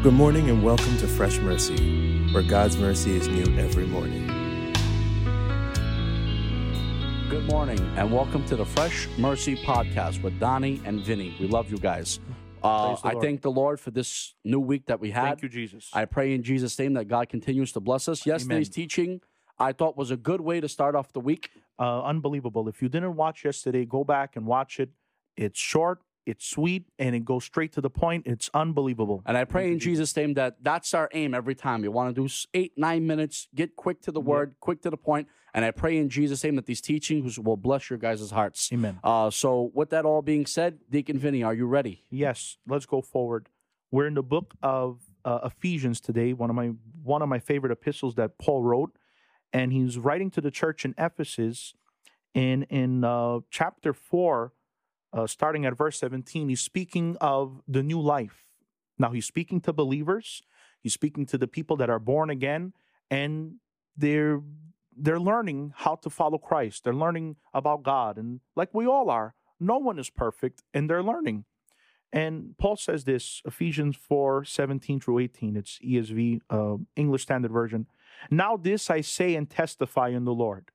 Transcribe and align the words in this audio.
Good 0.00 0.14
morning 0.14 0.48
and 0.48 0.62
welcome 0.62 0.96
to 0.98 1.08
Fresh 1.08 1.38
Mercy, 1.38 2.28
where 2.32 2.44
God's 2.44 2.76
mercy 2.76 3.16
is 3.16 3.26
new 3.26 3.58
every 3.58 3.84
morning. 3.84 4.26
Good 7.28 7.50
morning 7.50 7.80
and 7.96 8.12
welcome 8.12 8.44
to 8.46 8.54
the 8.54 8.64
Fresh 8.64 9.08
Mercy 9.18 9.56
podcast 9.56 10.22
with 10.22 10.38
Donnie 10.38 10.80
and 10.84 11.00
Vinny. 11.00 11.34
We 11.40 11.48
love 11.48 11.68
you 11.68 11.78
guys. 11.78 12.20
Uh, 12.62 12.96
I 13.02 13.16
thank 13.20 13.42
the 13.42 13.50
Lord 13.50 13.80
for 13.80 13.90
this 13.90 14.34
new 14.44 14.60
week 14.60 14.86
that 14.86 15.00
we 15.00 15.10
had. 15.10 15.24
Thank 15.24 15.42
you, 15.42 15.48
Jesus. 15.48 15.90
I 15.92 16.04
pray 16.04 16.32
in 16.32 16.44
Jesus' 16.44 16.78
name 16.78 16.92
that 16.92 17.08
God 17.08 17.28
continues 17.28 17.72
to 17.72 17.80
bless 17.80 18.08
us. 18.08 18.24
Yesterday's 18.24 18.68
Amen. 18.68 18.72
teaching 18.72 19.20
I 19.58 19.72
thought 19.72 19.96
was 19.96 20.12
a 20.12 20.16
good 20.16 20.40
way 20.40 20.60
to 20.60 20.68
start 20.68 20.94
off 20.94 21.12
the 21.12 21.20
week. 21.20 21.50
uh, 21.80 22.02
unbelievable. 22.02 22.68
If 22.68 22.82
you 22.82 22.88
didn't 22.88 23.16
watch 23.16 23.44
yesterday, 23.44 23.84
go 23.84 24.04
back 24.04 24.36
and 24.36 24.46
watch 24.46 24.78
it. 24.78 24.90
It's 25.36 25.58
short, 25.58 26.00
it's 26.28 26.46
sweet, 26.46 26.84
and 26.98 27.16
it 27.16 27.24
goes 27.24 27.44
straight 27.44 27.72
to 27.72 27.80
the 27.80 27.90
point. 27.90 28.26
It's 28.26 28.50
unbelievable. 28.52 29.22
And 29.26 29.36
I 29.36 29.44
pray 29.44 29.72
in 29.72 29.78
Jesus' 29.78 30.14
name 30.14 30.34
that 30.34 30.62
that's 30.62 30.92
our 30.92 31.08
aim 31.12 31.34
every 31.34 31.54
time. 31.54 31.82
You 31.82 31.90
want 31.90 32.14
to 32.14 32.22
do 32.22 32.28
eight, 32.54 32.72
nine 32.76 33.06
minutes, 33.06 33.48
get 33.54 33.76
quick 33.76 34.02
to 34.02 34.12
the 34.12 34.20
word, 34.20 34.54
quick 34.60 34.82
to 34.82 34.90
the 34.90 34.96
point. 34.96 35.28
And 35.54 35.64
I 35.64 35.70
pray 35.70 35.96
in 35.96 36.10
Jesus' 36.10 36.44
name 36.44 36.56
that 36.56 36.66
these 36.66 36.82
teachings 36.82 37.38
will 37.38 37.56
bless 37.56 37.88
your 37.88 37.98
guys' 37.98 38.30
hearts. 38.30 38.70
Amen. 38.72 39.00
Uh, 39.02 39.30
so, 39.30 39.70
with 39.74 39.90
that 39.90 40.04
all 40.04 40.22
being 40.22 40.44
said, 40.44 40.78
Deacon 40.90 41.18
Vinny, 41.18 41.42
are 41.42 41.54
you 41.54 41.66
ready? 41.66 42.04
Yes, 42.10 42.58
let's 42.66 42.86
go 42.86 43.00
forward. 43.00 43.48
We're 43.90 44.06
in 44.06 44.14
the 44.14 44.22
book 44.22 44.54
of 44.62 45.00
uh, 45.24 45.40
Ephesians 45.44 46.00
today, 46.00 46.34
one 46.34 46.50
of 46.50 46.56
my 46.56 46.72
one 47.02 47.22
of 47.22 47.28
my 47.28 47.38
favorite 47.38 47.72
epistles 47.72 48.16
that 48.16 48.38
Paul 48.38 48.62
wrote, 48.62 48.96
and 49.52 49.72
he's 49.72 49.96
writing 49.96 50.30
to 50.32 50.42
the 50.42 50.50
church 50.50 50.84
in 50.84 50.94
Ephesus. 50.98 51.74
In 52.34 52.64
in 52.64 53.02
uh, 53.02 53.40
chapter 53.50 53.94
four, 53.94 54.52
uh, 55.12 55.26
starting 55.26 55.64
at 55.64 55.76
verse 55.76 55.98
seventeen, 55.98 56.48
he's 56.48 56.60
speaking 56.60 57.16
of 57.20 57.62
the 57.66 57.82
new 57.82 58.00
life. 58.00 58.44
Now 58.98 59.10
he's 59.10 59.26
speaking 59.26 59.60
to 59.62 59.72
believers. 59.72 60.42
He's 60.80 60.94
speaking 60.94 61.26
to 61.26 61.38
the 61.38 61.48
people 61.48 61.76
that 61.76 61.90
are 61.90 61.98
born 61.98 62.30
again, 62.30 62.72
and 63.10 63.56
they're 63.96 64.40
they're 64.96 65.20
learning 65.20 65.72
how 65.76 65.94
to 65.96 66.10
follow 66.10 66.38
Christ. 66.38 66.84
They're 66.84 66.94
learning 66.94 67.36
about 67.54 67.82
God, 67.82 68.16
and 68.16 68.40
like 68.56 68.70
we 68.72 68.86
all 68.86 69.10
are, 69.10 69.34
no 69.60 69.78
one 69.78 69.98
is 69.98 70.10
perfect, 70.10 70.62
and 70.74 70.88
they're 70.88 71.02
learning. 71.02 71.44
And 72.12 72.56
Paul 72.56 72.76
says 72.76 73.04
this, 73.04 73.42
Ephesians 73.44 73.96
4 73.96 74.44
17 74.44 75.00
through 75.00 75.18
18. 75.18 75.56
It's 75.56 75.78
ESV, 75.84 76.40
uh, 76.48 76.76
English 76.96 77.22
Standard 77.22 77.52
Version. 77.52 77.86
Now, 78.30 78.56
this 78.56 78.90
I 78.90 79.02
say 79.02 79.34
and 79.34 79.48
testify 79.48 80.08
in 80.08 80.24
the 80.24 80.32
Lord, 80.32 80.70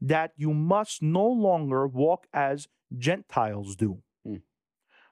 that 0.00 0.32
you 0.36 0.54
must 0.54 1.02
no 1.02 1.26
longer 1.26 1.86
walk 1.86 2.26
as 2.32 2.68
Gentiles 2.96 3.76
do. 3.76 4.02
Hmm. 4.24 4.36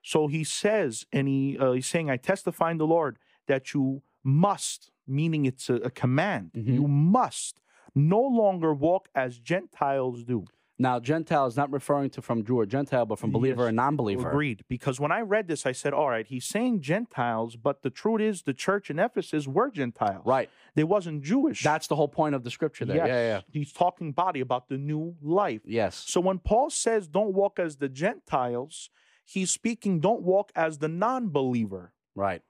So 0.02 0.26
he 0.28 0.44
says, 0.44 1.06
and 1.12 1.28
he, 1.28 1.58
uh, 1.58 1.72
he's 1.72 1.86
saying, 1.86 2.10
I 2.10 2.16
testify 2.16 2.70
in 2.70 2.78
the 2.78 2.86
Lord 2.86 3.18
that 3.46 3.74
you 3.74 4.02
must, 4.24 4.90
meaning 5.06 5.44
it's 5.46 5.68
a, 5.70 5.74
a 5.76 5.90
command, 5.90 6.52
Mhm. 6.54 6.74
you 6.74 6.88
must 6.88 7.60
no 7.94 8.20
longer 8.20 8.72
walk 8.74 9.08
as 9.14 9.38
Gentiles 9.38 10.24
do. 10.24 10.44
Now, 10.80 11.00
Gentile 11.00 11.46
is 11.46 11.56
not 11.56 11.72
referring 11.72 12.10
to 12.10 12.22
from 12.22 12.44
Jew 12.44 12.60
or 12.60 12.66
Gentile, 12.66 13.04
but 13.04 13.18
from 13.18 13.32
believer 13.32 13.62
Yes. 13.62 13.68
and 13.68 13.76
non 13.76 13.96
believer. 13.96 14.28
Agreed. 14.28 14.64
Because 14.68 15.00
when 15.00 15.10
I 15.10 15.22
read 15.22 15.48
this, 15.48 15.66
I 15.66 15.72
said, 15.72 15.92
all 15.92 16.08
right, 16.08 16.24
he's 16.26 16.44
saying 16.44 16.82
Gentiles, 16.82 17.56
but 17.56 17.82
the 17.82 17.90
truth 17.90 18.20
is 18.20 18.42
the 18.42 18.54
church 18.54 18.88
in 18.88 18.98
Ephesus 19.00 19.48
were 19.48 19.70
Gentiles. 19.70 20.24
Right. 20.24 20.48
They 20.76 20.84
wasn't 20.84 21.24
Jewish. 21.24 21.64
That's 21.64 21.88
the 21.88 21.96
whole 21.96 22.06
point 22.06 22.36
of 22.36 22.44
the 22.44 22.50
scripture 22.50 22.84
there. 22.84 22.96
Yes. 22.96 23.08
Yeah, 23.08 23.20
yeah. 23.28 23.40
He's 23.50 23.72
talking 23.72 24.12
body 24.12 24.40
about 24.40 24.68
the 24.68 24.78
new 24.78 25.16
life. 25.20 25.62
Yes. 25.64 26.04
So 26.06 26.20
when 26.20 26.38
Paul 26.38 26.70
says 26.70 27.08
don't 27.08 27.34
walk 27.34 27.58
as 27.58 27.76
the 27.78 27.88
Gentiles, 27.88 28.90
he's 29.24 29.50
speaking 29.50 29.98
don't 29.98 30.22
walk 30.22 30.52
as 30.54 30.78
the 30.78 30.88
non-believer. 30.88 31.92
Right. 32.14 32.42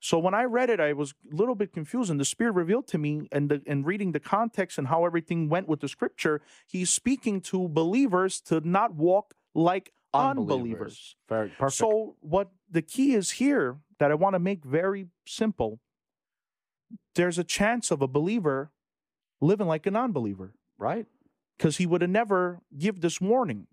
So 0.00 0.18
when 0.18 0.34
I 0.34 0.44
read 0.44 0.70
it, 0.70 0.80
I 0.80 0.92
was 0.92 1.14
a 1.30 1.34
little 1.34 1.54
bit 1.54 1.72
confused, 1.72 2.10
and 2.10 2.20
the 2.20 2.24
Spirit 2.24 2.52
revealed 2.52 2.86
to 2.88 2.98
me, 2.98 3.28
and 3.32 3.48
the, 3.48 3.62
and 3.66 3.86
reading 3.86 4.12
the 4.12 4.20
context 4.20 4.78
and 4.78 4.88
how 4.88 5.04
everything 5.04 5.48
went 5.48 5.68
with 5.68 5.80
the 5.80 5.88
Scripture, 5.88 6.40
he's 6.66 6.90
speaking 6.90 7.40
to 7.42 7.68
believers 7.68 8.40
to 8.42 8.60
not 8.60 8.94
walk 8.94 9.34
like 9.54 9.92
unbelievers. 10.14 11.16
Very 11.28 11.48
perfect. 11.48 11.78
So, 11.78 12.16
what 12.20 12.50
the 12.70 12.82
key 12.82 13.14
is 13.14 13.32
here 13.32 13.78
that 13.98 14.10
I 14.10 14.14
want 14.14 14.34
to 14.34 14.38
make 14.38 14.64
very 14.64 15.06
simple 15.26 15.80
there's 17.14 17.38
a 17.38 17.44
chance 17.44 17.90
of 17.90 18.02
a 18.02 18.06
believer 18.06 18.70
living 19.40 19.66
like 19.66 19.86
a 19.86 19.90
non 19.90 20.12
believer 20.12 20.54
right. 20.78 21.06
because 21.56 21.78
he 21.78 21.86
would 21.86 22.02
have 22.02 22.10
never 22.10 22.60
give 22.76 23.00
this 23.00 23.20
warning. 23.20 23.66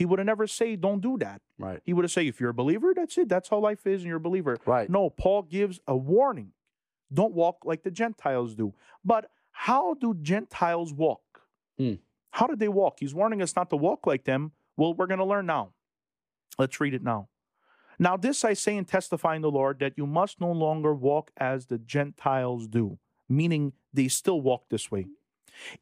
He 0.00 0.06
would 0.06 0.18
have 0.18 0.24
never 0.24 0.46
say, 0.46 0.76
don't 0.76 1.02
do 1.02 1.18
that. 1.18 1.42
Right. 1.58 1.82
He 1.84 1.92
would 1.92 2.06
have 2.06 2.10
say, 2.10 2.26
if 2.26 2.40
you're 2.40 2.48
a 2.48 2.54
believer, 2.54 2.94
that's 2.96 3.18
it. 3.18 3.28
That's 3.28 3.50
how 3.50 3.58
life 3.58 3.86
is 3.86 4.00
and 4.00 4.08
you're 4.08 4.16
a 4.16 4.18
believer. 4.28 4.56
Right. 4.64 4.88
No, 4.88 5.10
Paul 5.10 5.42
gives 5.42 5.78
a 5.86 5.94
warning. 5.94 6.52
Don't 7.12 7.34
walk 7.34 7.66
like 7.66 7.82
the 7.82 7.90
Gentiles 7.90 8.54
do. 8.54 8.72
But 9.04 9.30
how 9.52 9.92
do 9.92 10.14
Gentiles 10.14 10.94
walk? 10.94 11.42
Hmm. 11.76 11.96
How 12.30 12.46
did 12.46 12.60
they 12.60 12.68
walk? 12.68 13.00
He's 13.00 13.12
warning 13.12 13.42
us 13.42 13.54
not 13.54 13.68
to 13.68 13.76
walk 13.76 14.06
like 14.06 14.24
them. 14.24 14.52
Well, 14.74 14.94
we're 14.94 15.06
going 15.06 15.18
to 15.18 15.26
learn 15.26 15.44
now. 15.44 15.74
Let's 16.58 16.80
read 16.80 16.94
it 16.94 17.02
now. 17.02 17.28
Now, 17.98 18.16
this 18.16 18.42
I 18.42 18.54
say 18.54 18.78
and 18.78 18.88
testify 18.88 19.36
in 19.36 19.42
the 19.42 19.50
Lord 19.50 19.80
that 19.80 19.98
you 19.98 20.06
must 20.06 20.40
no 20.40 20.50
longer 20.50 20.94
walk 20.94 21.30
as 21.36 21.66
the 21.66 21.76
Gentiles 21.76 22.66
do, 22.68 22.98
meaning 23.28 23.74
they 23.92 24.08
still 24.08 24.40
walk 24.40 24.70
this 24.70 24.90
way. 24.90 25.08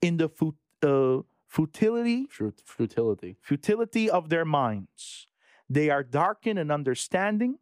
In 0.03 0.17
the 0.17 0.29
fu- 0.29 0.57
uh, 0.83 1.23
futility 1.49 2.29
Futility. 2.65 3.37
futility 3.41 4.11
of 4.11 4.29
their 4.29 4.45
minds. 4.45 5.27
They 5.69 5.91
are 5.91 6.03
darkened 6.03 6.59
in 6.59 6.71
understanding, 6.71 7.59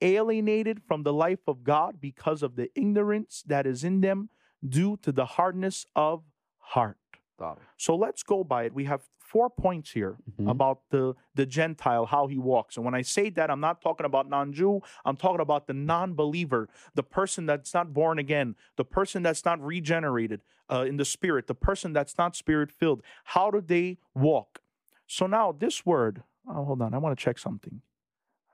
alienated 0.00 0.82
from 0.86 1.02
the 1.02 1.12
life 1.12 1.40
of 1.46 1.64
God 1.64 2.00
because 2.00 2.42
of 2.42 2.56
the 2.56 2.70
ignorance 2.74 3.42
that 3.46 3.66
is 3.66 3.82
in 3.82 4.00
them 4.00 4.30
due 4.66 4.96
to 4.98 5.12
the 5.12 5.26
hardness 5.26 5.86
of 5.96 6.22
heart. 6.58 6.98
Got 7.40 7.56
it. 7.56 7.62
So 7.78 7.96
let's 7.96 8.22
go 8.22 8.44
by 8.44 8.64
it. 8.64 8.74
We 8.74 8.84
have 8.84 9.00
four 9.18 9.48
points 9.48 9.92
here 9.92 10.18
Mhm. 10.38 10.50
about 10.50 10.80
the, 10.90 11.14
the 11.34 11.46
Gentile, 11.46 12.04
how 12.04 12.26
he 12.26 12.36
walks. 12.36 12.76
And 12.76 12.84
when 12.84 12.94
I 12.94 13.00
say 13.02 13.30
that, 13.30 13.50
I'm 13.50 13.60
not 13.60 13.80
talking 13.80 14.04
about 14.04 14.28
non 14.28 14.52
Jew, 14.52 14.82
I'm 15.06 15.16
talking 15.16 15.40
about 15.40 15.66
the 15.66 15.72
non 15.72 16.12
believer, 16.14 16.68
the 16.94 17.02
person 17.02 17.46
that's 17.46 17.72
not 17.72 17.94
born 17.94 18.18
again, 18.18 18.56
the 18.76 18.84
person 18.84 19.22
that's 19.22 19.42
not 19.44 19.58
regenerated 19.64 20.42
uh, 20.70 20.84
in 20.86 20.98
the 20.98 21.04
spirit, 21.06 21.46
the 21.46 21.54
person 21.54 21.94
that's 21.94 22.18
not 22.18 22.36
spirit 22.36 22.70
filled. 22.70 23.02
How 23.24 23.50
do 23.50 23.60
they 23.62 23.98
walk? 24.14 24.60
So 25.06 25.26
now, 25.26 25.50
this 25.52 25.86
word, 25.86 26.22
oh, 26.46 26.64
hold 26.64 26.82
on, 26.82 26.92
I 26.92 26.98
want 26.98 27.18
to 27.18 27.24
check 27.24 27.38
something. 27.38 27.80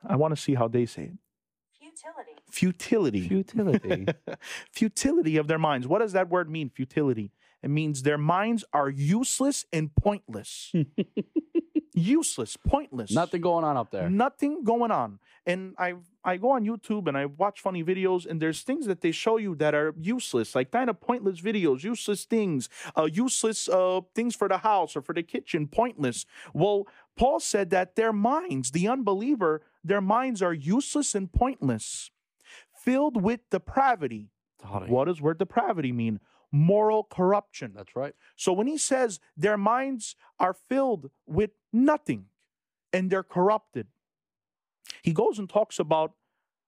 I 0.09 0.15
want 0.15 0.35
to 0.35 0.41
see 0.41 0.55
how 0.55 0.69
they 0.69 0.87
say 0.87 1.05
it. 1.05 1.19
Futility. 1.81 2.33
Futility. 2.51 3.29
Futility. 3.29 4.07
futility 4.71 5.37
of 5.37 5.49
their 5.49 5.59
minds. 5.59 5.89
What 5.89 5.99
does 5.99 6.13
that 6.13 6.29
word 6.29 6.49
mean, 6.49 6.71
futility? 6.71 7.33
It 7.63 7.71
means 7.71 8.03
their 8.03 8.19
minds 8.19 8.65
are 8.73 8.89
useless 8.89 9.65
and 9.73 9.95
pointless. 9.95 10.73
useless, 11.95 12.57
pointless. 12.57 13.11
Nothing 13.11 13.41
going 13.41 13.65
on 13.65 13.77
up 13.77 13.91
there. 13.91 14.09
Nothing 14.11 14.63
going 14.63 14.91
on. 14.91 15.19
And 15.47 15.75
I 15.79 15.95
I 16.25 16.37
go 16.37 16.51
on 16.51 16.65
YouTube 16.65 17.07
and 17.07 17.17
I 17.17 17.27
watch 17.27 17.61
funny 17.61 17.83
videos, 17.83 18.27
and 18.27 18.43
there's 18.43 18.63
things 18.63 18.87
that 18.87 19.01
they 19.01 19.13
show 19.13 19.37
you 19.37 19.55
that 19.57 19.75
are 19.75 19.95
useless, 19.99 20.55
like 20.55 20.71
kind 20.73 20.91
of 20.91 21.01
pointless 21.01 21.41
videos, 21.41 21.83
useless 21.85 22.25
things, 22.25 22.69
uh, 22.97 23.09
useless 23.11 23.69
uh, 23.69 24.01
things 24.15 24.35
for 24.35 24.49
the 24.49 24.59
house 24.59 24.97
or 24.97 25.03
for 25.03 25.15
the 25.15 25.23
kitchen, 25.23 25.69
pointless. 25.69 26.27
Well, 26.53 26.87
Paul 27.17 27.41
said 27.41 27.71
that 27.71 27.97
their 27.97 28.13
minds, 28.13 28.73
the 28.73 28.89
unbeliever, 28.89 29.63
their 29.85 30.01
minds 30.01 30.43
are 30.43 30.53
useless 30.53 31.15
and 31.15 31.33
pointless, 31.33 32.11
filled 32.75 33.23
with 33.23 33.49
depravity. 33.51 34.31
What 34.91 35.05
does 35.05 35.21
word 35.21 35.39
depravity 35.39 35.93
mean? 35.93 36.19
Moral 36.53 37.05
corruption. 37.05 37.73
That's 37.75 37.95
right. 37.97 38.15
So 38.37 38.53
when 38.53 38.67
he 38.67 38.79
says 38.79 39.21
their 39.37 39.59
minds 39.59 40.17
are 40.39 40.55
filled 40.55 41.11
with 41.27 41.51
nothing 41.73 42.27
and 42.93 43.11
they're 43.11 43.23
corrupted, 43.23 43.89
he 45.03 45.13
goes 45.13 45.39
and 45.39 45.49
talks 45.49 45.79
about 45.79 46.13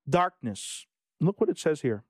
darkness. 0.09 0.87
Look 1.21 1.41
what 1.41 1.51
it 1.51 1.59
says 1.59 1.81
here. 1.81 2.05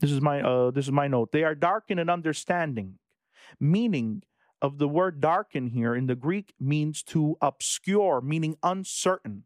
This 0.00 0.10
is 0.10 0.20
my 0.20 0.40
uh, 0.40 0.70
this 0.70 0.86
is 0.86 0.92
my 0.92 1.08
note. 1.08 1.30
They 1.30 1.44
are 1.44 1.54
darkened 1.54 2.00
in 2.00 2.08
understanding, 2.08 2.98
meaning 3.58 4.22
of 4.62 4.78
the 4.78 4.88
word 4.88 5.20
darken 5.20 5.68
here 5.68 5.94
in 5.94 6.06
the 6.06 6.14
Greek 6.14 6.54
means 6.58 7.02
to 7.02 7.36
obscure, 7.40 8.20
meaning 8.20 8.56
uncertain, 8.62 9.44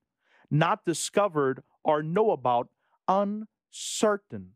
not 0.50 0.85
discovered 0.85 1.62
or 1.82 2.02
know 2.02 2.31
about, 2.31 2.69
uncertain. 3.08 4.52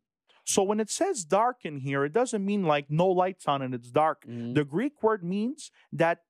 So 0.48 0.62
when 0.62 0.80
it 0.80 0.88
says 0.88 1.24
dark 1.26 1.58
in 1.66 1.76
here, 1.80 2.06
it 2.06 2.12
doesn't 2.14 2.42
mean 2.42 2.62
like 2.62 2.86
no 2.88 3.06
lights 3.06 3.46
on 3.46 3.60
and 3.60 3.74
it's 3.74 3.90
dark. 3.90 4.24
Mhm. 4.24 4.54
The 4.54 4.64
Greek 4.64 5.02
word 5.02 5.22
means 5.22 5.70
that 5.92 6.24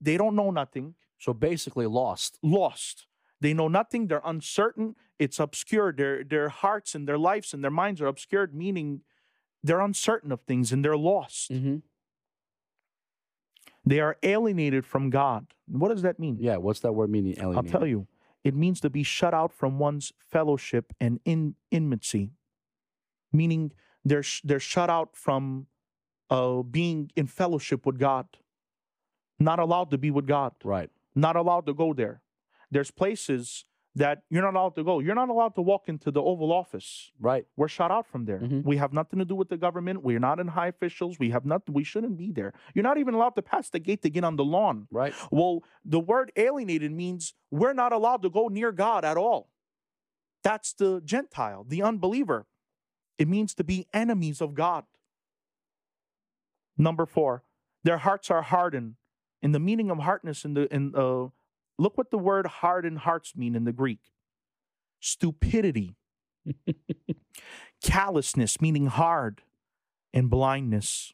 they 0.00 0.16
don't 0.16 0.34
know 0.34 0.50
nothing, 0.50 0.96
So 1.18 1.32
basically, 1.32 1.86
lost. 1.86 2.38
lost. 2.42 3.06
They 3.40 3.54
know 3.54 3.68
nothing, 3.68 4.08
they're 4.08 4.22
uncertain, 4.24 4.96
it's 5.20 5.38
obscured. 5.38 5.98
Their 5.98 6.24
their 6.24 6.48
hearts 6.48 6.96
and 6.96 7.06
their 7.06 7.16
lives 7.30 7.54
and 7.54 7.62
their 7.62 7.70
minds 7.82 8.00
are 8.02 8.08
obscured, 8.08 8.52
meaning 8.54 9.02
they're 9.62 9.80
uncertain 9.80 10.32
of 10.32 10.40
things 10.42 10.72
and 10.72 10.84
they're 10.84 10.96
lost. 11.12 11.50
Mm-hmm. 11.52 11.76
They 13.84 14.00
are 14.00 14.16
alienated 14.22 14.84
from 14.84 15.10
God. 15.10 15.54
What 15.66 15.88
does 15.90 16.02
that 16.02 16.18
mean? 16.18 16.38
Yeah. 16.40 16.56
What's 16.56 16.80
that 16.80 16.92
word 16.92 17.10
meaning? 17.10 17.34
Alienated? 17.38 17.56
I'll 17.72 17.80
tell 17.80 17.86
you. 17.86 18.08
It 18.42 18.54
means 18.54 18.80
to 18.80 18.90
be 18.90 19.02
shut 19.04 19.32
out 19.34 19.52
from 19.52 19.78
one's 19.78 20.12
fellowship 20.18 20.92
and 21.00 21.20
in 21.24 21.54
intimacy. 21.70 22.32
Meaning 23.32 23.72
they're 24.04 24.22
sh- 24.22 24.42
they're 24.44 24.60
shut 24.60 24.90
out 24.90 25.16
from 25.16 25.66
uh, 26.30 26.62
being 26.62 27.10
in 27.16 27.26
fellowship 27.26 27.84
with 27.86 27.98
God, 27.98 28.26
not 29.38 29.58
allowed 29.58 29.90
to 29.90 29.98
be 29.98 30.10
with 30.10 30.26
God, 30.26 30.52
Right. 30.64 30.90
not 31.14 31.36
allowed 31.36 31.66
to 31.66 31.74
go 31.74 31.92
there. 31.92 32.22
There's 32.70 32.90
places 32.90 33.64
that 33.96 34.22
you're 34.30 34.42
not 34.42 34.54
allowed 34.54 34.76
to 34.76 34.84
go. 34.84 35.00
You're 35.00 35.16
not 35.16 35.28
allowed 35.30 35.56
to 35.56 35.62
walk 35.62 35.88
into 35.88 36.12
the 36.12 36.22
Oval 36.22 36.52
Office. 36.52 37.10
Right. 37.18 37.44
We're 37.56 37.66
shut 37.66 37.90
out 37.90 38.06
from 38.06 38.24
there. 38.26 38.38
Mhm. 38.38 38.62
We 38.64 38.76
have 38.76 38.92
nothing 38.92 39.18
to 39.18 39.24
do 39.24 39.34
with 39.34 39.48
the 39.48 39.56
government. 39.56 40.04
We're 40.04 40.20
not 40.20 40.38
in 40.38 40.46
high 40.46 40.68
officials. 40.68 41.18
We 41.18 41.30
have 41.30 41.44
nothing. 41.44 41.74
We 41.74 41.82
shouldn't 41.82 42.16
be 42.16 42.30
there. 42.30 42.52
You're 42.72 42.84
not 42.84 42.98
even 42.98 43.14
allowed 43.14 43.34
to 43.34 43.42
pass 43.42 43.68
the 43.68 43.80
gate 43.80 44.02
to 44.02 44.10
get 44.10 44.22
on 44.22 44.36
the 44.36 44.44
lawn. 44.44 44.86
Right. 44.92 45.12
Well, 45.32 45.64
the 45.84 45.98
word 45.98 46.30
alienated 46.36 46.92
means 46.92 47.34
we're 47.50 47.72
not 47.72 47.92
allowed 47.92 48.22
to 48.22 48.30
go 48.30 48.46
near 48.46 48.70
God 48.70 49.04
at 49.04 49.16
all. 49.16 49.50
That's 50.44 50.72
the 50.72 51.00
Gentile, 51.04 51.64
the 51.64 51.82
unbeliever. 51.82 52.46
It 53.20 53.28
means 53.28 53.52
to 53.56 53.64
be 53.64 53.86
enemies 53.92 54.40
of 54.40 54.54
God. 54.54 54.84
Number 56.78 57.04
four, 57.04 57.42
their 57.84 57.98
hearts 57.98 58.30
are 58.30 58.40
hardened. 58.40 58.94
In 59.42 59.52
the 59.52 59.60
meaning 59.60 59.90
of 59.90 59.98
hardness, 59.98 60.46
in 60.46 60.54
the 60.54 60.74
in 60.74 60.94
uh, 60.96 61.28
look 61.78 61.98
what 61.98 62.10
the 62.10 62.16
word 62.16 62.46
hardened 62.46 63.00
hearts 63.00 63.36
mean 63.36 63.54
in 63.54 63.64
the 63.64 63.72
Greek. 63.72 64.00
Stupidity, 65.00 65.96
callousness, 67.82 68.58
meaning 68.58 68.86
hard, 68.86 69.42
and 70.14 70.30
blindness. 70.30 71.12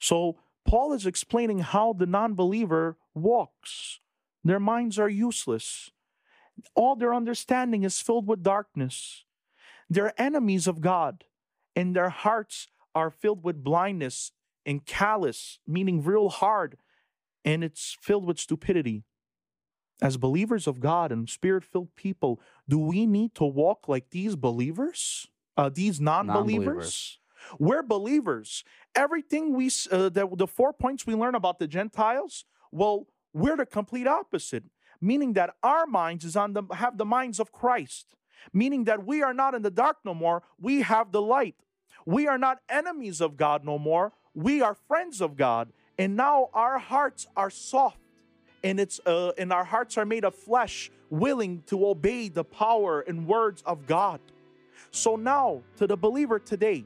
So 0.00 0.38
Paul 0.66 0.92
is 0.94 1.06
explaining 1.06 1.60
how 1.60 1.92
the 1.92 2.06
non 2.06 2.34
believer 2.34 2.96
walks. 3.14 4.00
Their 4.42 4.60
minds 4.60 4.98
are 4.98 5.08
useless. 5.08 5.92
All 6.74 6.96
their 6.96 7.14
understanding 7.14 7.84
is 7.84 8.00
filled 8.00 8.26
with 8.26 8.42
darkness. 8.42 9.24
They're 9.90 10.20
enemies 10.20 10.66
of 10.66 10.80
God, 10.80 11.24
and 11.74 11.94
their 11.94 12.10
hearts 12.10 12.68
are 12.94 13.10
filled 13.10 13.44
with 13.44 13.64
blindness 13.64 14.32
and 14.66 14.84
callous, 14.84 15.60
meaning 15.66 16.02
real 16.02 16.28
hard, 16.28 16.76
and 17.44 17.64
it's 17.64 17.96
filled 18.00 18.26
with 18.26 18.38
stupidity. 18.38 19.04
As 20.00 20.16
believers 20.16 20.66
of 20.66 20.78
God 20.78 21.10
and 21.10 21.28
spirit 21.28 21.64
filled 21.64 21.94
people, 21.96 22.40
do 22.68 22.78
we 22.78 23.06
need 23.06 23.34
to 23.36 23.44
walk 23.44 23.88
like 23.88 24.10
these 24.10 24.36
believers? 24.36 25.26
Uh, 25.56 25.70
these 25.72 26.00
non 26.00 26.26
believers? 26.28 27.18
We're 27.58 27.82
believers. 27.82 28.62
Everything 28.94 29.54
we 29.54 29.70
uh, 29.90 30.08
the, 30.08 30.28
the 30.36 30.46
four 30.46 30.72
points 30.72 31.06
we 31.06 31.14
learn 31.14 31.34
about 31.34 31.58
the 31.58 31.66
Gentiles, 31.66 32.44
well, 32.70 33.06
we're 33.32 33.56
the 33.56 33.66
complete 33.66 34.06
opposite, 34.06 34.64
meaning 35.00 35.32
that 35.32 35.54
our 35.62 35.86
minds 35.86 36.24
is 36.24 36.36
on 36.36 36.52
the 36.52 36.62
have 36.74 36.98
the 36.98 37.04
minds 37.04 37.40
of 37.40 37.52
Christ, 37.52 38.14
meaning 38.52 38.84
that 38.84 39.04
we 39.04 39.22
are 39.22 39.34
not 39.34 39.54
in 39.54 39.62
the 39.62 39.70
dark 39.70 39.96
no 40.04 40.14
more. 40.14 40.42
We 40.60 40.82
have 40.82 41.12
the 41.12 41.22
light. 41.22 41.56
We 42.06 42.26
are 42.26 42.38
not 42.38 42.60
enemies 42.68 43.20
of 43.20 43.36
God 43.36 43.64
no 43.64 43.78
more. 43.78 44.12
We 44.34 44.62
are 44.62 44.74
friends 44.74 45.20
of 45.20 45.36
God, 45.36 45.72
and 45.98 46.16
now 46.16 46.48
our 46.54 46.78
hearts 46.78 47.26
are 47.36 47.50
soft, 47.50 47.98
and 48.62 48.78
it's 48.78 49.00
uh, 49.04 49.32
and 49.36 49.52
our 49.52 49.64
hearts 49.64 49.98
are 49.98 50.06
made 50.06 50.24
of 50.24 50.34
flesh, 50.34 50.90
willing 51.10 51.62
to 51.66 51.86
obey 51.86 52.28
the 52.28 52.44
power 52.44 53.00
and 53.00 53.26
words 53.26 53.62
of 53.66 53.86
God. 53.86 54.20
So 54.90 55.16
now, 55.16 55.62
to 55.76 55.86
the 55.86 55.96
believer 55.96 56.38
today, 56.38 56.84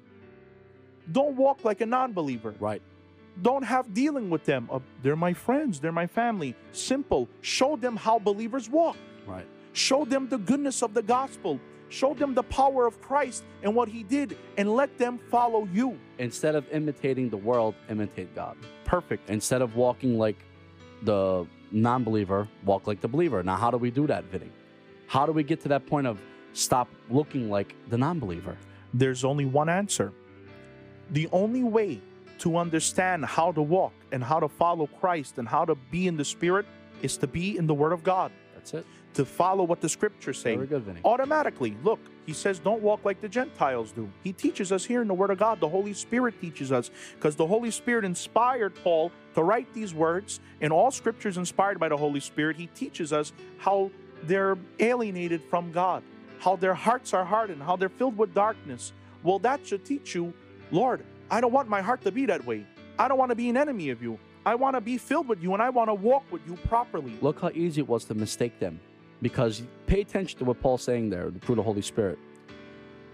don't 1.11 1.37
walk 1.37 1.65
like 1.65 1.81
a 1.81 1.87
non-believer. 1.87 2.55
Right. 2.59 2.83
Don't 3.41 3.65
have 3.65 3.95
dealing 3.95 4.29
with 4.29 4.45
them. 4.45 4.69
Uh, 4.71 4.81
they're 5.03 5.17
my 5.17 5.33
friends, 5.33 5.81
they're 5.81 5.93
my 5.93 6.07
family. 6.07 6.55
Simple. 6.73 7.29
Show 7.41 7.77
them 7.77 7.97
how 7.97 8.19
believers 8.19 8.69
walk. 8.69 8.97
Right. 9.27 9.47
Show 9.73 10.05
them 10.05 10.29
the 10.29 10.39
goodness 10.39 10.83
of 10.83 10.95
the 10.95 11.03
gospel. 11.03 11.61
Show 11.89 12.15
them 12.15 12.35
the 12.35 12.43
power 12.43 12.87
of 12.87 13.01
Christ 13.03 13.45
and 13.63 13.75
what 13.75 13.89
he 13.89 14.03
did 14.03 14.39
and 14.57 14.75
let 14.75 14.97
them 14.99 15.19
follow 15.19 15.69
you. 15.73 15.99
Instead 16.19 16.55
of 16.55 16.67
imitating 16.73 17.29
the 17.29 17.37
world, 17.37 17.75
imitate 17.91 18.35
God. 18.35 18.57
Perfect. 18.85 19.29
Instead 19.29 19.61
of 19.61 19.77
walking 19.77 20.19
like 20.19 20.37
the 21.03 21.47
non-believer, 21.71 22.49
walk 22.65 22.87
like 22.87 23.01
the 23.01 23.09
believer. 23.09 23.43
Now, 23.43 23.57
how 23.57 23.71
do 23.71 23.77
we 23.77 23.91
do 23.91 24.07
that, 24.07 24.25
Vinny? 24.25 24.51
How 25.07 25.27
do 25.27 25.33
we 25.33 25.43
get 25.43 25.61
to 25.63 25.69
that 25.69 25.87
point 25.87 26.07
of 26.07 26.19
stop 26.55 26.89
looking 27.11 27.51
like 27.51 27.75
the 27.89 27.99
non-believer? 27.99 28.57
There's 28.95 29.25
only 29.25 29.45
one 29.45 29.69
answer. 29.69 30.13
The 31.11 31.29
only 31.33 31.63
way 31.63 32.01
to 32.39 32.57
understand 32.57 33.25
how 33.25 33.53
to 33.53 33.63
walk 33.63 33.93
and 34.13 34.25
how 34.25 34.41
to 34.41 34.49
follow 34.49 34.87
Christ 34.87 35.39
and 35.39 35.47
how 35.47 35.65
to 35.65 35.75
be 35.75 36.07
in 36.09 36.17
the 36.17 36.25
spirit 36.25 36.67
is 37.03 37.17
to 37.19 37.27
be 37.27 37.59
in 37.59 37.67
the 37.67 37.75
word 37.75 37.93
of 37.93 38.03
God, 38.03 38.33
That's 38.55 38.75
it. 38.75 38.87
To 39.15 39.25
follow 39.25 39.65
what 39.65 39.81
the 39.81 39.89
scriptures 39.89 40.39
say. 40.39 40.55
Very 40.55 40.67
good, 40.67 40.83
Vinny. 40.83 41.01
automatically. 41.05 41.77
Look, 41.83 42.01
he 42.27 42.33
says, 42.33 42.59
don't 42.59 42.83
walk 42.83 43.05
like 43.05 43.21
the 43.21 43.29
Gentiles 43.29 43.93
do. 43.93 44.11
He 44.23 44.33
teaches 44.33 44.73
us 44.73 44.85
here 44.85 45.03
in 45.03 45.09
the 45.09 45.15
Word 45.15 45.31
of 45.31 45.39
God. 45.39 45.61
The 45.61 45.69
Holy 45.69 45.93
Spirit 45.93 46.41
teaches 46.41 46.73
us 46.73 46.91
because 47.15 47.37
the 47.37 47.47
Holy 47.47 47.71
Spirit 47.71 48.05
inspired 48.05 48.75
Paul 48.77 49.13
to 49.35 49.43
write 49.43 49.73
these 49.75 49.95
words, 49.95 50.41
and 50.61 50.73
all 50.73 50.91
scriptures 50.91 51.37
inspired 51.37 51.79
by 51.79 51.89
the 51.89 51.97
Holy 51.97 52.21
Spirit. 52.21 52.57
He 52.57 52.67
teaches 52.69 53.13
us 53.13 53.33
how 53.59 53.91
they're 54.25 54.59
alienated 54.79 55.43
from 55.43 55.73
God, 55.73 56.03
how 56.39 56.57
their 56.57 56.75
hearts 56.75 57.13
are 57.13 57.25
hardened, 57.25 57.63
how 57.63 57.77
they're 57.77 57.89
filled 57.89 58.17
with 58.17 58.35
darkness. 58.35 58.93
Well, 59.23 59.39
that 59.41 59.67
should 59.67 59.85
teach 59.85 60.15
you, 60.15 60.33
Lord, 60.71 61.05
I 61.31 61.41
don't 61.41 61.53
want 61.53 61.69
my 61.69 61.81
heart 61.81 62.03
to 62.03 62.13
be 62.13 62.27
that 62.27 62.45
way. 62.45 62.67
I 62.99 63.09
don't 63.09 63.19
want 63.19 63.31
to 63.31 63.37
be 63.37 63.49
an 63.49 63.57
enemy 63.57 63.91
of 63.91 64.03
you. 64.03 64.19
I 64.45 64.55
want 64.55 64.77
to 64.77 64.81
be 64.81 64.99
filled 64.99 65.29
with 65.29 65.43
you 65.43 65.55
and 65.55 65.63
I 65.63 65.71
want 65.71 65.89
to 65.89 65.95
walk 65.95 66.25
with 66.31 66.43
you 66.47 66.57
properly. 66.69 67.17
Look 67.21 67.41
how 67.41 67.51
easy 67.55 67.81
it 67.81 67.89
was 67.89 68.05
to 68.07 68.15
mistake 68.15 68.59
them. 68.59 68.81
Because 69.23 69.63
pay 69.87 70.01
attention 70.01 70.39
to 70.41 70.45
what 70.45 70.61
Paul's 70.61 70.83
saying 70.83 71.11
there 71.11 71.31
through 71.43 71.55
the 71.55 71.63
Holy 71.63 71.83
Spirit. 71.83 72.19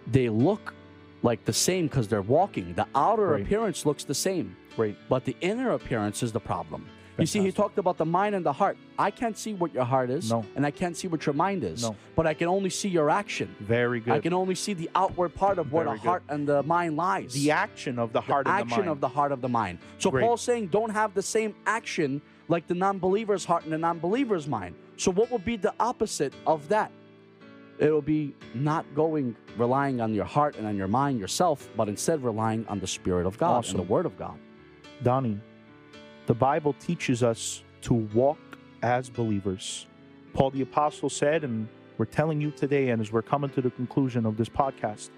They 0.06 0.28
look 0.30 0.74
like 1.22 1.44
the 1.44 1.52
same 1.52 1.86
because 1.86 2.08
they're 2.08 2.22
walking. 2.22 2.72
The 2.74 2.86
outer 2.94 3.28
Right. 3.32 3.42
appearance 3.42 3.84
looks 3.84 4.04
the 4.04 4.14
same, 4.14 4.56
Great. 4.76 4.96
but 5.08 5.24
the 5.24 5.36
inner 5.40 5.72
appearance 5.72 6.22
is 6.22 6.32
the 6.32 6.40
problem. 6.40 6.86
You 7.18 7.26
see, 7.26 7.40
he 7.40 7.50
talked 7.50 7.78
about 7.78 7.98
the 7.98 8.04
mind 8.06 8.36
and 8.36 8.46
the 8.46 8.52
heart. 8.52 8.76
I 8.96 9.10
can't 9.10 9.36
see 9.36 9.52
what 9.52 9.74
your 9.74 9.82
heart 9.82 10.08
is, 10.08 10.30
No. 10.30 10.44
and 10.54 10.64
I 10.64 10.70
can't 10.70 10.96
see 10.96 11.08
what 11.08 11.26
your 11.26 11.32
mind 11.34 11.64
is, 11.64 11.82
No. 11.82 11.96
but 12.14 12.28
I 12.28 12.32
can 12.32 12.46
only 12.46 12.70
see 12.70 12.88
your 12.88 13.10
action. 13.10 13.56
Very 13.58 13.98
good. 13.98 14.14
I 14.14 14.20
can 14.20 14.32
only 14.32 14.54
see 14.54 14.72
the 14.72 14.88
outward 14.94 15.34
part 15.34 15.58
of 15.58 15.72
where 15.72 15.84
Very 15.86 15.96
the 15.96 16.02
good. 16.02 16.08
heart 16.08 16.22
and 16.28 16.46
the 16.46 16.62
mind 16.62 16.96
lies. 16.96 17.34
the 17.34 17.50
action 17.50 17.98
of 17.98 18.12
the 18.12 18.20
the 18.20 18.26
heart 18.32 18.46
and 18.46 18.54
the 18.70 18.72
action 18.72 18.86
of 18.86 19.00
the 19.00 19.08
heart 19.08 19.32
of 19.32 19.40
the 19.40 19.48
mind. 19.48 19.80
So 19.98 20.12
Great. 20.12 20.22
Paul's 20.24 20.42
saying 20.42 20.68
don't 20.68 20.90
have 20.90 21.12
the 21.14 21.22
same 21.22 21.56
action 21.66 22.22
like 22.48 22.66
the 22.66 22.74
non-believer's 22.74 23.44
heart 23.44 23.64
and 23.64 23.72
the 23.72 23.78
non-believer's 23.78 24.46
mind. 24.48 24.74
So 24.96 25.10
what 25.10 25.30
will 25.30 25.38
be 25.38 25.56
the 25.56 25.74
opposite 25.78 26.32
of 26.46 26.68
that? 26.68 26.90
It'll 27.78 28.02
be 28.02 28.34
not 28.54 28.84
going 28.94 29.36
relying 29.56 30.00
on 30.00 30.12
your 30.12 30.24
heart 30.24 30.56
and 30.56 30.66
on 30.66 30.76
your 30.76 30.88
mind 30.88 31.20
yourself, 31.20 31.68
but 31.76 31.88
instead 31.88 32.24
relying 32.24 32.66
on 32.66 32.80
the 32.80 32.86
spirit 32.86 33.26
of 33.26 33.38
God 33.38 33.58
Awesome. 33.58 33.78
and 33.78 33.86
the 33.88 33.92
word 33.92 34.06
of 34.06 34.18
God. 34.18 34.36
Donnie, 35.02 35.38
the 36.26 36.34
Bible 36.34 36.74
teaches 36.80 37.22
us 37.22 37.62
to 37.82 37.94
walk 37.94 38.38
as 38.82 39.08
believers. 39.08 39.86
Paul 40.32 40.50
the 40.50 40.62
Apostle 40.62 41.08
said, 41.08 41.44
and 41.44 41.68
we're 41.98 42.04
telling 42.06 42.40
you 42.40 42.50
today, 42.50 42.88
and 42.90 43.00
as 43.00 43.12
we're 43.12 43.22
coming 43.22 43.50
to 43.50 43.60
the 43.60 43.70
conclusion 43.70 44.26
of 44.26 44.36
this 44.36 44.48
podcast, 44.48 45.10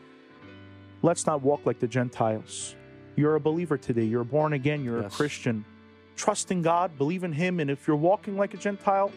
let's 1.03 1.27
not 1.27 1.43
walk 1.43 1.65
like 1.65 1.79
the 1.79 1.89
Gentiles. 1.89 2.75
You're 3.17 3.37
a 3.37 3.41
believer 3.41 3.77
today. 3.79 4.05
You're 4.05 4.25
born 4.25 4.53
again. 4.53 4.85
You're 4.85 5.01
Yes. 5.03 5.13
a 5.13 5.17
Christian. 5.17 5.65
Trust 6.21 6.51
in 6.51 6.61
God, 6.61 6.99
believe 6.99 7.25
in 7.25 7.33
Him, 7.33 7.61
and 7.61 7.71
if 7.71 7.87
you're 7.87 7.97
walking 7.97 8.37
like 8.37 8.53
a 8.53 8.59
Gentile, 8.59 9.11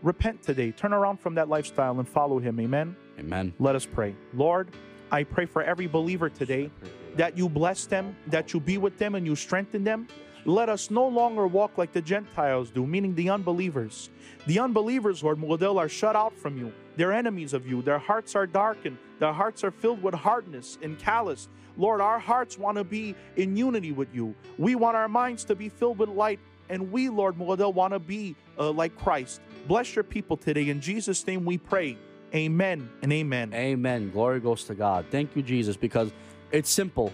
repent 0.00 0.42
today. 0.42 0.70
Turn 0.70 0.94
around 0.94 1.20
from 1.20 1.34
that 1.34 1.50
lifestyle 1.50 1.98
and 1.98 2.08
follow 2.08 2.38
Him. 2.38 2.58
Amen. 2.58 2.96
Amen. 3.18 3.52
Let 3.58 3.76
us 3.76 3.84
pray. 3.84 4.16
Lord, 4.32 4.70
I 5.12 5.24
pray 5.24 5.44
for 5.44 5.62
every 5.62 5.86
believer 5.86 6.30
today 6.30 6.70
that 7.16 7.36
you 7.36 7.50
bless 7.50 7.84
them, 7.84 8.16
that 8.28 8.54
you 8.54 8.60
be 8.60 8.78
with 8.78 8.96
them, 8.96 9.14
and 9.14 9.26
you 9.26 9.36
strengthen 9.36 9.84
them. 9.84 10.08
Let 10.46 10.70
us 10.70 10.90
no 10.90 11.06
longer 11.06 11.46
walk 11.46 11.76
like 11.76 11.92
the 11.92 12.00
Gentiles 12.00 12.70
do, 12.70 12.86
meaning 12.86 13.14
the 13.14 13.28
unbelievers. 13.28 14.08
The 14.46 14.58
unbelievers, 14.58 15.22
Lord 15.22 15.36
Muadil, 15.36 15.76
are 15.76 15.90
shut 15.90 16.16
out 16.16 16.34
from 16.34 16.56
you. 16.56 16.72
They're 16.98 17.12
enemies 17.12 17.54
of 17.54 17.64
you. 17.64 17.80
Their 17.80 18.00
hearts 18.00 18.34
are 18.34 18.44
darkened. 18.44 18.98
Their 19.20 19.32
hearts 19.32 19.62
are 19.62 19.70
filled 19.70 20.02
with 20.02 20.14
hardness 20.14 20.78
and 20.82 20.98
callous. 20.98 21.48
Lord, 21.76 22.00
our 22.00 22.18
hearts 22.18 22.58
want 22.58 22.76
to 22.76 22.82
be 22.82 23.14
in 23.36 23.56
unity 23.56 23.92
with 23.92 24.12
you. 24.12 24.34
We 24.58 24.74
want 24.74 24.96
our 24.96 25.08
minds 25.08 25.44
to 25.44 25.54
be 25.54 25.68
filled 25.68 25.98
with 25.98 26.08
light. 26.08 26.40
And 26.68 26.90
we, 26.90 27.08
Lord 27.08 27.36
Muadil, 27.38 27.72
want 27.72 27.92
to 27.92 28.00
be 28.00 28.34
uh, 28.58 28.72
like 28.72 28.98
Christ. 28.98 29.40
Bless 29.68 29.94
your 29.94 30.02
people 30.02 30.36
today. 30.36 30.70
In 30.70 30.80
Jesus' 30.80 31.24
name 31.24 31.44
we 31.44 31.56
pray. 31.56 31.96
Amen 32.34 32.90
and 33.00 33.12
amen. 33.12 33.54
Amen. 33.54 34.10
Glory 34.10 34.40
goes 34.40 34.64
to 34.64 34.74
God. 34.74 35.06
Thank 35.08 35.36
you, 35.36 35.42
Jesus, 35.42 35.76
because 35.76 36.10
it's 36.50 36.68
simple. 36.68 37.12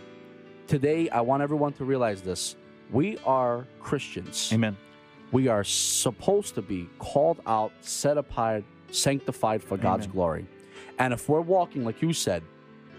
Today, 0.66 1.10
I 1.10 1.20
want 1.20 1.42
everyone 1.42 1.74
to 1.74 1.84
realize 1.84 2.22
this. 2.22 2.56
We 2.90 3.18
are 3.26 3.66
Christians. 3.80 4.50
Amen. 4.50 4.78
We 5.30 5.48
are 5.48 5.62
supposed 5.62 6.54
to 6.54 6.62
be 6.62 6.88
called 6.98 7.42
out, 7.46 7.72
set 7.80 8.16
apart, 8.16 8.64
sanctified 8.94 9.62
for 9.62 9.76
God's 9.76 10.06
glory. 10.06 10.46
And 10.98 11.12
if 11.12 11.28
we're 11.28 11.40
walking, 11.40 11.84
like 11.84 12.00
you 12.02 12.12
said, 12.12 12.42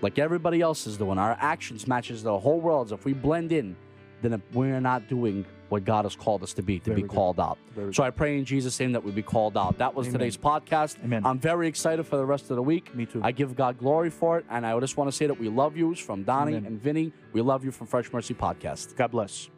like 0.02 0.20
everybody 0.20 0.62
else 0.62 0.86
is 0.88 0.98
doing, 0.98 1.18
our 1.18 1.38
actions 1.40 1.88
matches 1.88 2.24
the 2.24 2.38
whole 2.38 2.60
world. 2.60 2.92
If 2.92 3.06
we 3.06 3.14
blend 3.14 3.52
in, 3.52 3.76
then 4.22 4.42
we're 4.54 4.82
not 4.82 5.08
doing 5.08 5.46
what 5.70 5.84
God 5.84 6.06
has 6.06 6.16
called 6.16 6.44
us 6.44 6.54
to 6.54 6.62
be, 6.62 6.80
to 6.80 6.92
Very 6.92 6.96
be 6.98 7.02
good. 7.04 7.12
called 7.12 7.40
out. 7.40 7.58
Very 7.74 7.94
So 7.94 8.04
I 8.04 8.12
pray 8.12 8.38
in 8.38 8.46
Jesus' 8.46 8.80
name 8.80 8.92
that 8.92 9.04
we 9.04 9.12
be 9.12 9.24
called 9.24 9.58
out. 9.58 9.78
That 9.80 9.96
was 9.96 10.08
Amen. 10.08 10.20
today's 10.20 10.38
podcast. 10.38 11.04
Amen. 11.04 11.26
I'm 11.26 11.40
very 11.40 11.68
excited 11.68 12.06
for 12.06 12.18
the 12.18 12.26
rest 12.26 12.50
of 12.52 12.56
the 12.56 12.64
week. 12.64 12.94
Me 12.96 13.06
too. 13.06 13.22
I 13.24 13.32
give 13.32 13.56
God 13.56 13.78
glory 13.78 14.10
for 14.10 14.38
it. 14.38 14.46
And 14.50 14.66
I 14.66 14.80
just 14.80 14.96
want 14.98 15.10
to 15.10 15.16
say 15.16 15.26
that 15.28 15.40
we 15.40 15.50
love 15.50 15.76
you 15.76 15.96
from 15.96 16.24
Donnie 16.24 16.54
Amen. 16.54 16.66
and 16.66 16.82
Vinny. 16.82 17.14
We 17.34 17.42
love 17.42 17.66
you 17.66 17.72
from 17.72 17.88
Fresh 17.88 18.14
Mercy 18.14 18.34
Podcast. 18.34 18.96
God 18.96 19.12
bless. 19.12 19.50